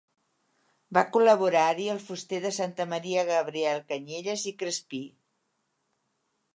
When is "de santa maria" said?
2.47-3.29